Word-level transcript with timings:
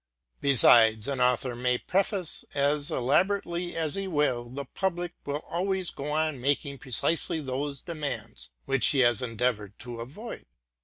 Besides, 0.39 1.07
an 1.07 1.21
author 1.21 1.55
may 1.55 1.77
preface 1.77 2.43
as 2.55 2.89
elaborately 2.89 3.75
as 3.77 3.93
he 3.93 4.07
will, 4.07 4.49
the 4.49 4.65
public 4.65 5.13
will 5.27 5.45
always 5.47 5.91
go 5.91 6.09
on 6.13 6.41
making 6.41 6.79
precisely 6.79 7.39
those 7.39 7.83
demands 7.83 8.49
which 8.65 8.87
he 8.87 9.01
has 9.01 9.21
endeavored 9.21 9.77
to 9.77 10.01
avoid. 10.01 10.47